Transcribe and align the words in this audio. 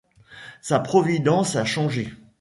Sa 0.63 0.79
providence 0.79 1.55
a 1.55 1.63
changé. 1.63 2.11